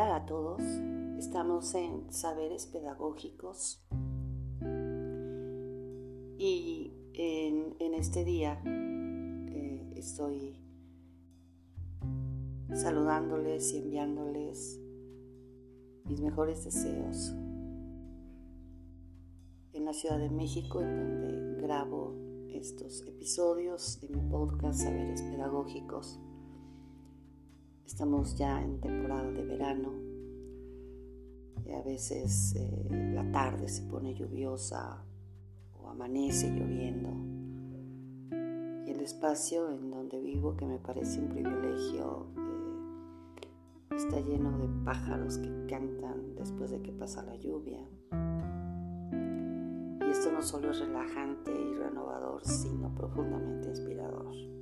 Hola 0.00 0.14
a 0.14 0.26
todos, 0.26 0.62
estamos 1.18 1.74
en 1.74 2.12
Saberes 2.12 2.66
Pedagógicos. 2.66 3.84
Y 6.38 6.92
en, 7.14 7.94
este 7.94 8.24
día 8.24 8.62
eh, 8.64 9.92
estoy 9.96 10.56
saludándoles 12.72 13.72
y 13.72 13.78
enviándoles 13.78 14.80
mis 16.04 16.20
mejores 16.20 16.64
deseos. 16.64 17.34
En 19.72 19.84
la 19.84 19.92
Ciudad 19.92 20.20
de 20.20 20.30
México 20.30 20.80
en 20.80 20.96
donde 20.96 21.60
grabo 21.60 22.14
estos 22.50 23.04
episodios 23.04 24.00
de 24.00 24.10
mi 24.10 24.20
podcast 24.30 24.78
Saberes 24.78 25.22
Pedagógicos 25.22 26.20
Estamos 27.88 28.36
ya 28.36 28.62
en 28.62 28.80
temporada 28.82 29.30
de 29.32 29.44
verano 29.46 29.94
y 31.64 31.72
a 31.72 31.80
veces 31.80 32.54
eh, 32.54 33.12
la 33.14 33.32
tarde 33.32 33.66
se 33.66 33.82
pone 33.84 34.14
lluviosa 34.14 35.02
o 35.72 35.88
amanece 35.88 36.50
lloviendo. 36.50 37.08
Y 38.86 38.90
el 38.90 39.00
espacio 39.00 39.70
en 39.70 39.90
donde 39.90 40.20
vivo, 40.20 40.54
que 40.54 40.66
me 40.66 40.78
parece 40.78 41.18
un 41.18 41.30
privilegio, 41.30 42.26
eh, 42.36 43.96
está 43.96 44.20
lleno 44.20 44.58
de 44.58 44.68
pájaros 44.84 45.38
que 45.38 45.66
cantan 45.66 46.34
después 46.36 46.70
de 46.70 46.82
que 46.82 46.92
pasa 46.92 47.22
la 47.22 47.36
lluvia. 47.36 47.80
Y 50.06 50.10
esto 50.10 50.30
no 50.30 50.42
solo 50.42 50.72
es 50.72 50.78
relajante 50.78 51.52
y 51.52 51.74
renovador, 51.74 52.44
sino 52.44 52.94
profundamente 52.94 53.70
inspirador. 53.70 54.57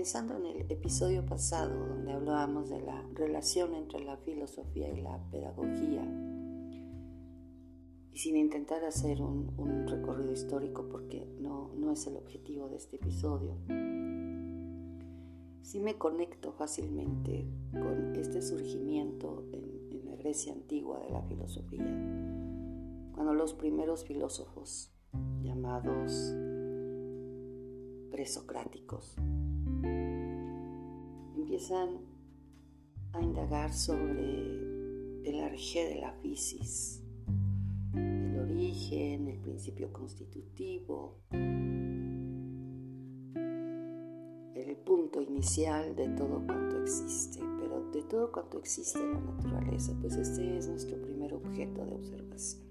Pensando 0.00 0.34
en 0.38 0.46
el 0.46 0.72
episodio 0.72 1.26
pasado 1.26 1.86
donde 1.88 2.12
hablábamos 2.12 2.70
de 2.70 2.80
la 2.80 3.06
relación 3.12 3.74
entre 3.74 4.02
la 4.02 4.16
filosofía 4.16 4.88
y 4.88 5.02
la 5.02 5.22
pedagogía, 5.30 6.02
y 8.10 8.16
sin 8.16 8.38
intentar 8.38 8.82
hacer 8.82 9.20
un, 9.20 9.86
recorrido 9.86 10.32
histórico 10.32 10.88
porque 10.88 11.28
no, 11.38 11.74
no 11.76 11.92
es 11.92 12.06
el 12.06 12.16
objetivo 12.16 12.70
de 12.70 12.76
este 12.76 12.96
episodio, 12.96 13.58
sí 15.60 15.80
me 15.80 15.98
conecto 15.98 16.54
fácilmente 16.54 17.46
con 17.70 18.16
este 18.16 18.40
surgimiento 18.40 19.44
en, 19.52 19.92
en 19.92 20.06
la 20.06 20.16
Grecia 20.16 20.54
antigua 20.54 20.98
de 21.00 21.10
la 21.10 21.20
filosofía, 21.24 21.84
cuando 23.12 23.34
los 23.34 23.52
primeros 23.52 24.06
filósofos 24.06 24.94
llamados 25.42 26.34
presocráticos 28.10 29.14
empiezan 31.60 31.98
a 33.12 33.20
indagar 33.20 33.70
sobre 33.74 34.54
el 35.24 35.40
arjé 35.44 35.90
de 35.90 35.96
la 35.96 36.10
fisis, 36.12 37.02
el 37.92 38.38
origen, 38.38 39.28
el 39.28 39.38
principio 39.40 39.92
constitutivo, 39.92 41.18
el 44.54 44.76
punto 44.86 45.20
inicial 45.20 45.94
de 45.96 46.08
todo 46.08 46.46
cuanto 46.46 46.80
existe, 46.80 47.40
pero 47.60 47.90
de 47.90 48.02
todo 48.04 48.32
cuanto 48.32 48.58
existe 48.58 48.98
en 48.98 49.12
la 49.12 49.20
naturaleza, 49.20 49.94
pues 50.00 50.16
este 50.16 50.56
es 50.56 50.66
nuestro 50.66 50.96
primer 51.02 51.34
objeto 51.34 51.84
de 51.84 51.94
observación. 51.94 52.62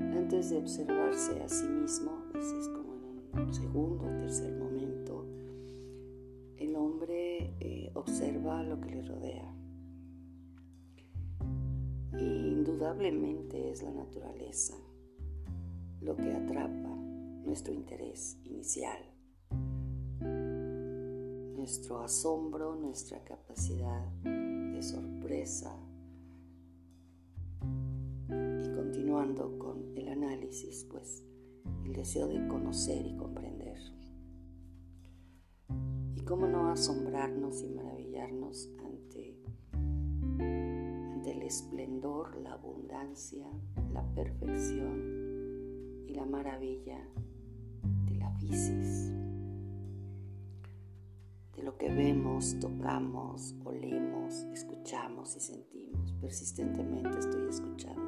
Antes 0.00 0.48
de 0.48 0.56
observarse 0.56 1.42
a 1.42 1.48
sí 1.48 1.66
mismo, 1.66 2.24
pues 2.32 2.46
es 2.46 2.68
como 2.68 2.94
en 3.34 3.40
un 3.42 3.52
segundo 3.52 4.06
tercer 4.18 4.54
momento, 4.54 4.73
observa 7.94 8.62
lo 8.62 8.80
que 8.80 8.90
le 8.90 9.02
rodea. 9.02 9.50
indudablemente 12.16 13.70
es 13.70 13.82
la 13.82 13.90
naturaleza 13.90 14.74
lo 16.00 16.16
que 16.16 16.32
atrapa 16.32 16.96
nuestro 17.44 17.72
interés 17.72 18.38
inicial, 18.44 18.98
nuestro 21.56 22.00
asombro, 22.00 22.76
nuestra 22.76 23.22
capacidad 23.24 24.06
de 24.22 24.82
sorpresa. 24.82 25.74
Y 28.28 28.74
continuando 28.74 29.58
con 29.58 29.96
el 29.96 30.08
análisis, 30.08 30.86
pues 30.90 31.24
el 31.84 31.92
deseo 31.94 32.28
de 32.28 32.46
conocer 32.48 33.06
y 33.06 33.16
comprender 33.16 33.78
cómo 36.24 36.46
no 36.46 36.70
asombrarnos 36.70 37.62
y 37.62 37.68
maravillarnos 37.68 38.70
ante, 38.82 39.38
ante 41.12 41.32
el 41.32 41.42
esplendor, 41.42 42.36
la 42.36 42.52
abundancia, 42.54 43.46
la 43.92 44.02
perfección 44.14 46.04
y 46.06 46.14
la 46.14 46.24
maravilla 46.24 46.98
de 48.06 48.14
la 48.14 48.30
fisis, 48.38 49.12
de 51.56 51.62
lo 51.62 51.76
que 51.76 51.90
vemos, 51.90 52.58
tocamos, 52.58 53.54
olemos, 53.64 54.34
escuchamos 54.52 55.36
y 55.36 55.40
sentimos. 55.40 56.14
Persistentemente 56.20 57.18
estoy 57.18 57.48
escuchando 57.48 58.02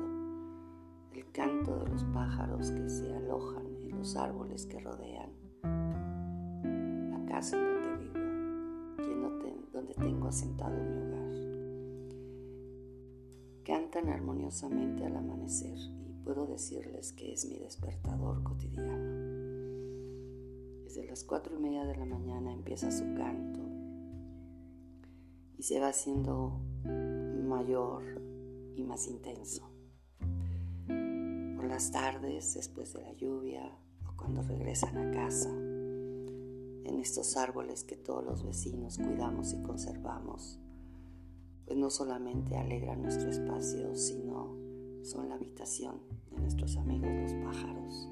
el 1.13 1.31
canto 1.33 1.85
de 1.85 1.91
los 1.91 2.05
pájaros 2.05 2.71
que 2.71 2.89
se 2.89 3.15
alojan 3.15 3.67
en 3.83 3.99
los 3.99 4.17
árboles 4.17 4.65
que 4.67 4.81
rodean 4.81 5.31
la 7.11 7.27
casa 7.27 7.66
tengo 9.97 10.29
asentado 10.29 10.77
mi 10.83 10.97
hogar. 10.99 11.17
Cantan 13.65 14.09
armoniosamente 14.09 15.05
al 15.05 15.17
amanecer 15.17 15.77
y 16.09 16.13
puedo 16.25 16.47
decirles 16.47 17.13
que 17.13 17.33
es 17.33 17.47
mi 17.47 17.59
despertador 17.59 18.43
cotidiano. 18.43 19.17
Desde 20.85 21.05
las 21.07 21.25
cuatro 21.25 21.57
y 21.57 21.61
media 21.61 21.85
de 21.85 21.97
la 21.97 22.05
mañana 22.05 22.53
empieza 22.53 22.91
su 22.91 23.05
canto 23.15 23.61
y 25.59 25.63
se 25.63 25.81
va 25.81 25.89
haciendo 25.89 26.61
mayor 26.85 28.03
y 28.77 28.85
más 28.85 29.09
intenso. 29.09 29.69
Por 30.87 31.65
las 31.65 31.91
tardes, 31.91 32.55
después 32.55 32.93
de 32.93 33.03
la 33.03 33.13
lluvia 33.15 33.77
o 34.07 34.17
cuando 34.17 34.43
regresan 34.43 34.97
a 34.99 35.11
casa, 35.11 35.51
estos 37.07 37.37
árboles 37.37 37.85
que 37.85 37.95
todos 37.95 38.25
los 38.25 38.45
vecinos 38.45 38.99
cuidamos 38.99 39.53
y 39.53 39.63
conservamos, 39.63 40.59
pues 41.65 41.79
no 41.79 41.89
solamente 41.89 42.57
alegran 42.57 43.01
nuestro 43.01 43.31
espacio, 43.31 43.95
sino 43.95 44.57
son 45.05 45.29
la 45.29 45.37
habitación 45.37 46.01
de 46.33 46.41
nuestros 46.41 46.77
amigos 46.77 47.09
los 47.09 47.33
pájaros. 47.45 48.09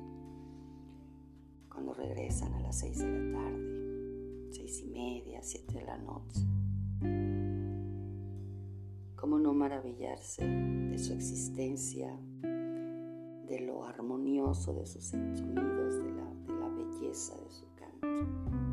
Cuando 1.69 1.93
regresan 1.93 2.55
a 2.55 2.61
las 2.61 2.79
seis 2.79 2.99
de 2.99 3.11
la 3.11 3.37
tarde, 3.37 4.53
seis 4.53 4.81
y 4.83 4.87
media, 4.87 5.43
siete 5.43 5.75
de 5.75 5.85
la 5.85 5.99
noche. 5.99 6.41
¿Cómo 9.17 9.41
no 9.41 9.55
maravillarse 9.55 10.47
de 10.47 10.99
su 10.99 11.15
existencia, 11.15 12.17
de 12.43 13.61
lo 13.61 13.85
armonioso 13.85 14.73
de 14.73 14.87
sus 14.87 15.03
sonidos, 15.07 15.97
de 15.97 16.13
la, 16.13 16.33
de 16.47 16.61
la 16.61 16.69
belleza 16.69 17.35
de 17.35 17.51
su 17.51 17.65
canto? 17.75 18.64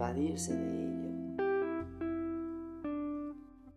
Evadirse 0.00 0.56
de 0.56 0.84
ello. 0.84 1.10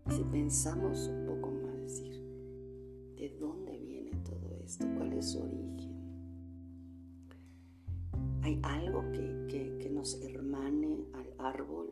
si 0.10 0.24
pensamos 0.24 1.08
un 1.10 1.26
poco 1.26 1.52
más, 1.52 1.82
decir, 1.82 2.14
¿de 3.18 3.30
dónde 3.40 3.78
viene 3.78 4.12
todo 4.24 4.56
esto? 4.64 4.86
¿Cuál 4.96 5.12
es 5.14 5.32
su 5.32 5.42
origen? 5.42 5.92
¿Hay 8.42 8.60
algo 8.64 9.04
que, 9.12 9.78
que 9.80 9.90
nos 9.90 10.22
hermane 10.22 11.06
al 11.14 11.34
árbol, 11.40 11.90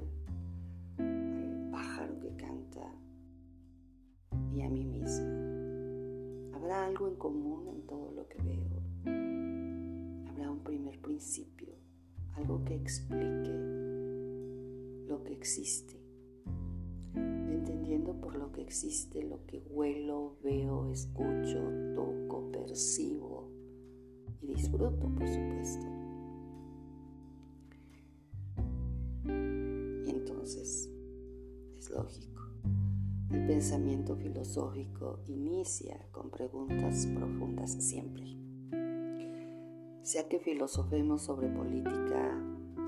al 0.98 1.70
pájaro 1.72 2.18
que 2.22 2.36
canta 2.38 2.94
y 4.54 4.62
a 4.62 4.70
mí 4.70 4.86
misma? 4.86 6.56
¿Habrá 6.56 6.86
algo 6.86 7.10
en 7.10 7.16
común 7.16 7.68
en 7.68 7.82
todo 7.86 8.12
lo 8.14 8.28
que 8.30 8.42
veo? 8.44 8.81
¿Habrá 10.42 10.54
un 10.54 10.64
primer 10.64 11.00
principio? 11.00 11.68
Algo 12.36 12.66
que 12.66 12.74
explique 12.74 13.54
lo 15.08 15.24
que 15.24 15.34
existe, 15.34 16.02
entendiendo 17.14 18.20
por 18.20 18.36
lo 18.36 18.52
que 18.52 18.64
existe 18.64 19.22
lo 19.22 19.46
que 19.46 19.60
huelo, 19.70 20.40
veo, 20.44 20.90
escucho, 20.90 21.60
toco, 21.94 22.52
percibo 22.52 23.52
y 24.42 24.48
disfruto, 24.48 25.14
por 25.14 25.28
supuesto. 25.28 25.86
Y 30.08 30.10
entonces, 30.10 30.90
es 31.78 31.90
lógico, 31.92 32.42
el 33.30 33.46
pensamiento 33.46 34.16
filosófico 34.16 35.20
inicia 35.28 36.04
con 36.12 36.32
preguntas 36.32 37.06
profundas 37.16 37.74
siempre. 37.74 38.51
Sea 40.04 40.28
que 40.28 40.40
filosofemos 40.40 41.22
sobre 41.22 41.48
política, 41.50 42.38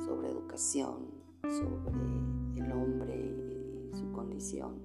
sobre 0.05 0.29
educación, 0.29 1.11
sobre 1.43 1.93
el 2.55 2.71
hombre 2.71 3.15
y 3.15 3.95
su 3.95 4.11
condición. 4.11 4.79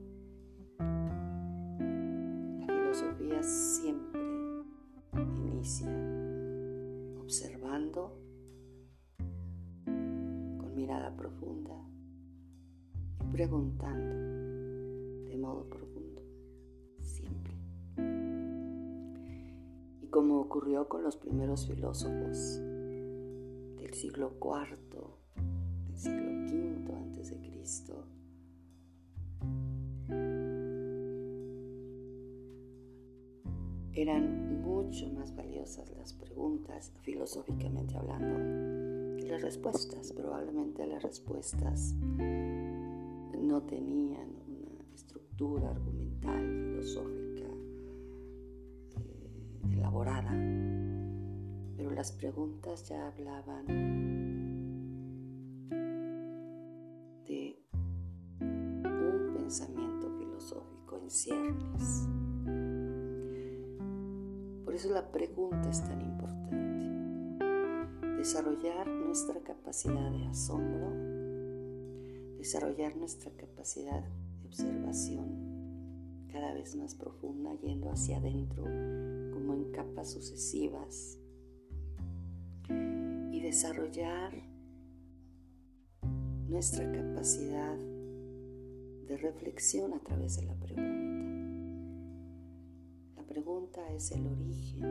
La 0.78 2.66
filosofía 2.66 3.42
siempre 3.42 4.20
inicia 5.16 5.88
observando 7.20 8.18
con 9.84 10.74
mirada 10.74 11.14
profunda 11.16 11.74
y 13.20 13.32
preguntando 13.32 14.14
de 15.30 15.36
modo 15.38 15.68
profundo, 15.68 16.22
Como 20.10 20.40
ocurrió 20.40 20.88
con 20.88 21.02
los 21.02 21.16
primeros 21.16 21.66
filósofos 21.66 22.60
del 23.76 23.92
siglo 23.92 24.32
IV, 24.40 25.18
siglo 25.94 26.30
V 26.30 26.94
antes 26.94 27.30
de 27.30 27.38
Cristo. 27.40 28.06
Eran 33.92 34.62
mucho 34.62 35.08
más 35.10 35.34
valiosas 35.34 35.90
las 35.96 36.14
preguntas, 36.14 36.92
filosóficamente 37.02 37.96
hablando, 37.96 39.16
que 39.18 39.28
las 39.28 39.42
respuestas. 39.42 40.12
Probablemente 40.12 40.86
las 40.86 41.02
respuestas 41.02 41.94
no 43.36 43.62
tenían 43.62 44.28
una 44.46 44.94
estructura 44.94 45.70
argumental, 45.70 46.46
filosófica, 46.64 47.17
pero 51.76 51.90
las 51.90 52.12
preguntas 52.12 52.88
ya 52.88 53.08
hablaban 53.08 53.98
pensamiento 59.48 60.10
filosófico 60.18 60.98
en 61.02 61.10
ciernes. 61.10 62.06
Por 64.62 64.74
eso 64.74 64.90
la 64.90 65.10
pregunta 65.10 65.70
es 65.70 65.82
tan 65.82 66.02
importante. 66.02 66.84
Desarrollar 68.18 68.86
nuestra 68.86 69.40
capacidad 69.40 70.10
de 70.10 70.26
asombro, 70.26 70.92
desarrollar 72.36 72.94
nuestra 72.98 73.30
capacidad 73.30 74.04
de 74.04 74.48
observación 74.48 76.26
cada 76.30 76.52
vez 76.52 76.76
más 76.76 76.94
profunda, 76.94 77.54
yendo 77.62 77.90
hacia 77.90 78.18
adentro 78.18 78.64
en 79.54 79.70
capas 79.72 80.10
sucesivas, 80.10 81.18
y 82.68 83.40
desarrollar 83.40 84.32
nuestra 86.48 86.90
capacidad 86.90 87.78
de 89.06 89.16
reflexión 89.16 89.92
a 89.94 90.00
través 90.00 90.36
de 90.36 90.42
la 90.46 90.54
pregunta. 90.54 90.82
La 93.16 93.22
pregunta 93.26 93.92
es 93.92 94.10
el 94.12 94.26
origen 94.26 94.82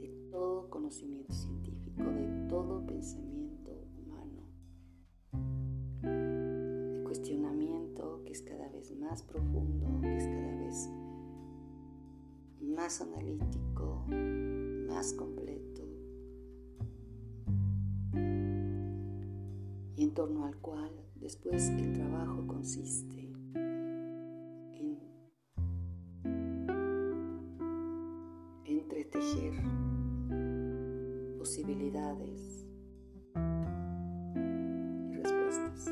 de 0.00 0.08
todo 0.30 0.68
conocimiento 0.70 1.32
científico, 1.32 2.02
de 2.02 2.48
todo 2.48 2.84
pensamiento 2.84 3.70
humano. 3.96 4.42
El 6.02 7.04
cuestionamiento 7.04 8.22
que 8.24 8.32
es 8.32 8.42
cada 8.42 8.68
vez 8.70 8.90
más 8.98 9.22
profundo, 9.22 10.00
que 10.00 10.16
es 10.16 10.26
cada 10.26 10.56
vez 10.56 10.90
analítico, 13.00 14.04
más 14.88 15.12
completo, 15.12 15.82
y 19.96 20.02
en 20.02 20.14
torno 20.14 20.46
al 20.46 20.56
cual 20.56 20.90
Después 21.20 21.68
el 21.68 21.92
trabajo 21.92 22.46
consiste 22.46 23.30
en 24.74 24.98
entretejer 28.64 29.52
posibilidades 31.36 32.66
y 35.10 35.14
respuestas. 35.14 35.90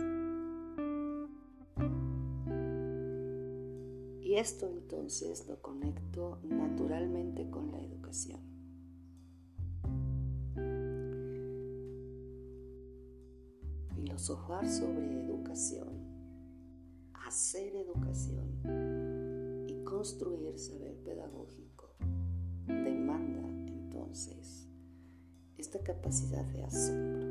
Y 4.22 4.34
esto 4.36 4.66
entonces 4.66 5.46
lo 5.46 5.60
conecto 5.60 6.38
con 7.46 7.70
la 7.70 7.81
educación. 7.81 8.49
filosofar 14.19 14.69
sobre 14.69 15.25
educación, 15.25 15.88
hacer 17.26 17.76
educación 17.76 19.67
y 19.69 19.85
construir 19.85 20.58
saber 20.58 20.96
pedagógico 21.05 21.94
demanda 22.67 23.49
entonces 23.69 24.69
esta 25.56 25.81
capacidad 25.85 26.44
de 26.46 26.64
asombro. 26.64 27.29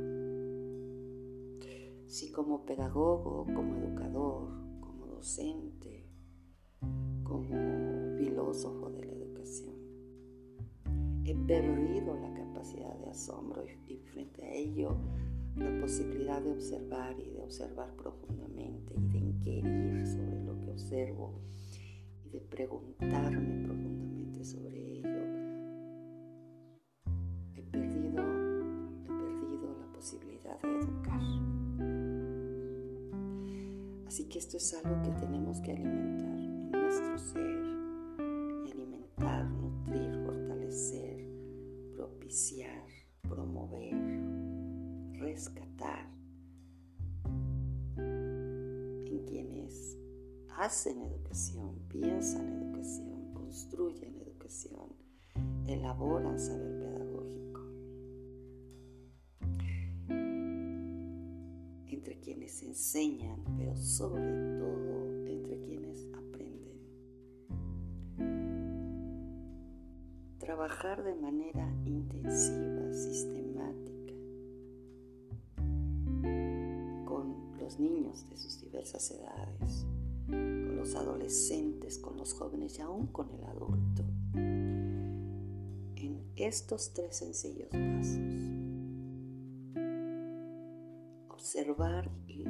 Si 2.06 2.32
como 2.32 2.66
pedagogo, 2.66 3.46
como 3.54 3.76
educador, 3.76 4.50
como 4.80 5.08
docente, 5.08 6.10
como 7.24 8.16
filósofo 8.18 8.90
de 8.92 9.04
la 9.04 9.17
he 11.28 11.36
perdido 11.36 12.16
la 12.16 12.34
capacidad 12.34 12.96
de 13.00 13.10
asombro 13.10 13.66
y, 13.88 13.98
frente 13.98 14.46
a 14.46 14.50
ello 14.50 14.96
la 15.58 15.82
posibilidad 15.82 16.42
de 16.42 16.52
observar 16.52 17.20
y 17.20 17.32
de 17.32 17.42
observar 17.42 17.92
profundamente 17.98 18.94
y 18.96 19.08
de 19.10 19.18
inquirir 19.18 20.08
sobre 20.08 20.42
lo 20.46 20.58
que 20.62 20.72
observo 20.72 21.42
y 22.24 22.30
de 22.30 22.40
preguntarme 22.40 23.66
profundamente 23.66 24.46
sobre 24.46 25.00
ello. 25.00 25.10
He 27.56 27.64
perdido, 27.64 28.24
he 29.04 29.08
perdido 29.08 29.76
la 29.80 29.92
posibilidad 29.94 30.62
de 30.62 30.80
educar. 30.80 31.22
Así 34.08 34.30
que 34.30 34.40
esto 34.40 34.58
es 34.58 34.74
algo 34.76 35.02
que 35.02 35.12
tenemos 35.20 35.60
que 35.60 35.72
alimentar 35.72 36.38
en 36.38 36.72
nuestro 36.72 37.18
ser 37.18 37.67
rescatar 45.28 46.08
en 47.98 49.26
quienes 49.28 49.98
hacen 50.58 51.02
educación, 51.02 51.76
piensan 51.90 52.48
educación, 52.48 53.34
construyen 53.34 54.16
educación, 54.16 54.96
elaboran 55.68 56.40
saber 56.40 56.80
pedagógico. 56.80 57.62
Entre 61.88 62.20
quienes 62.22 62.64
enseñan, 62.64 63.44
pero 63.58 63.76
sobre 63.76 64.32
todo 64.58 65.26
entre 65.26 65.60
quienes 65.60 66.08
aprenden. 66.14 66.80
Trabajar 70.38 71.04
de 71.04 71.16
manera 71.16 71.70
intensiva, 71.86 72.94
sistemática 72.94 73.97
niños 77.80 78.30
de 78.30 78.38
sus 78.38 78.60
diversas 78.62 79.12
edades, 79.12 79.86
con 80.28 80.76
los 80.76 80.96
adolescentes, 80.96 81.98
con 81.98 82.18
los 82.18 82.34
jóvenes 82.34 82.78
y 82.78 82.82
aún 82.82 83.08
con 83.08 83.30
el 83.32 83.44
adulto. 83.44 84.04
En 85.96 86.22
estos 86.36 86.94
tres 86.94 87.18
sencillos 87.18 87.70
pasos, 87.70 88.20
observar 91.30 92.10
y 92.28 92.44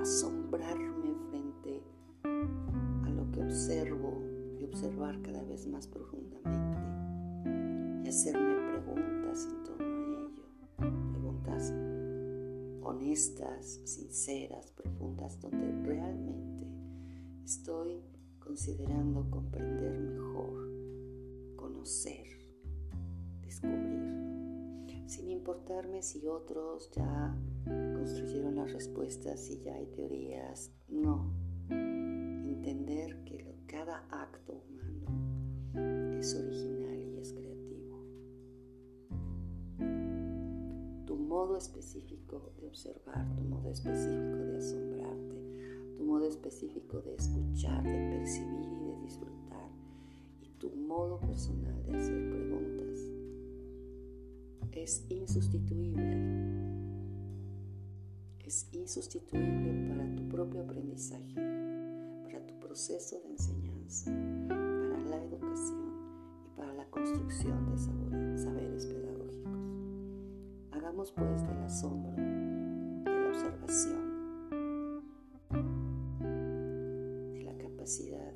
asombrarme 0.00 1.14
frente 1.30 1.82
a 3.04 3.10
lo 3.10 3.30
que 3.32 3.42
observo 3.42 4.22
y 4.60 4.64
observar 4.64 5.20
cada 5.22 5.42
vez 5.44 5.66
más 5.66 5.86
profundamente 5.86 6.78
y 8.04 8.08
hacerme 8.08 8.54
preguntas 8.72 9.48
en 9.50 9.64
honestas, 12.86 13.80
sinceras, 13.84 14.70
profundas, 14.70 15.40
donde 15.40 15.72
realmente 15.82 16.66
estoy 17.44 18.00
considerando 18.38 19.28
comprender 19.28 19.98
mejor, 19.98 20.70
conocer, 21.56 22.26
descubrir, 23.42 25.04
sin 25.06 25.30
importarme 25.30 26.02
si 26.02 26.26
otros 26.28 26.90
ya 26.92 27.36
construyeron 27.64 28.54
las 28.54 28.72
respuestas 28.72 29.50
y 29.50 29.60
ya 29.62 29.74
hay 29.74 29.86
teorías, 29.86 30.70
no, 30.88 31.32
entender 31.68 33.24
que 33.24 33.58
cada 33.66 34.06
acto 34.10 34.62
humano 34.68 36.18
es 36.18 36.34
original 36.34 36.75
modo 41.56 41.64
específico 41.64 42.52
de 42.60 42.66
observar, 42.66 43.34
tu 43.34 43.40
modo 43.42 43.70
específico 43.70 44.36
de 44.36 44.58
asombrarte, 44.58 45.94
tu 45.96 46.04
modo 46.04 46.26
específico 46.26 47.00
de 47.00 47.14
escuchar, 47.14 47.82
de 47.82 48.18
percibir 48.18 48.68
y 48.68 48.84
de 48.84 49.00
disfrutar, 49.00 49.70
y 50.42 50.50
tu 50.58 50.70
modo 50.76 51.18
personal 51.18 51.82
de 51.86 51.96
hacer 51.96 52.30
preguntas 52.30 53.00
es 54.72 55.06
insustituible. 55.08 56.04
Es 58.44 58.68
insustituible 58.72 59.88
para 59.88 60.14
tu 60.14 60.28
propio 60.28 60.60
aprendizaje, 60.60 61.34
para 62.24 62.46
tu 62.46 62.60
proceso 62.60 63.18
de 63.20 63.30
enseñanza, 63.30 64.10
para 64.48 65.04
la 65.04 65.24
educación 65.24 65.90
y 66.44 66.56
para 66.56 66.74
la 66.74 66.84
construcción 66.90 67.64
de 67.70 67.78
saberes 68.36 68.84
pedagógicos. 68.84 69.05
Hagamos 70.96 71.12
pues 71.12 71.42
del 71.46 71.58
asombro, 71.58 72.10
de 72.12 73.04
la 73.04 73.28
observación, 73.28 74.02
de 77.34 77.42
la 77.42 77.54
capacidad 77.58 78.32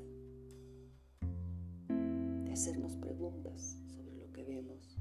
de 1.89 2.51
hacernos 2.51 2.97
preguntas 2.97 3.79
sobre 3.87 4.15
lo 4.15 4.31
que 4.31 4.43
vemos, 4.43 4.99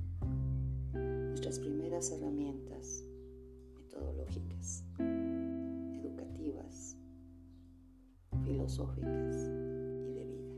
nuestras 0.95 1.59
primeras 1.59 2.11
herramientas 2.12 3.05
metodológicas, 3.75 4.83
educativas, 4.99 6.97
filosóficas 8.43 9.37
y 10.09 10.12
de 10.14 10.25
vida. 10.25 10.55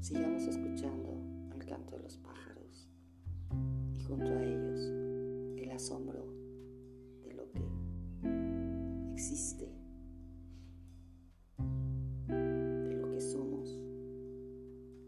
Sigamos 0.00 0.42
escuchando 0.42 1.14
el 1.54 1.64
canto 1.64 1.96
de 1.96 2.02
los 2.02 2.18
pájaros 2.18 2.86
y 3.96 4.00
junto 4.04 4.26
a 4.26 4.42
ellos 4.42 4.57
el 4.57 4.57
asombro 5.78 6.26
de 7.22 7.34
lo 7.34 7.48
que 7.52 7.62
existe, 9.12 9.72
de 12.26 12.96
lo 12.96 13.08
que 13.12 13.20
somos 13.20 13.80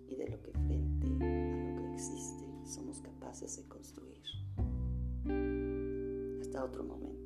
y 0.06 0.14
de 0.14 0.28
lo 0.28 0.40
que 0.40 0.52
frente 0.52 1.08
a 1.08 1.72
lo 1.72 1.76
que 1.76 1.92
existe 1.92 2.44
somos 2.64 3.00
capaces 3.00 3.56
de 3.56 3.64
construir. 3.66 4.22
Hasta 6.40 6.64
otro 6.64 6.84
momento. 6.84 7.19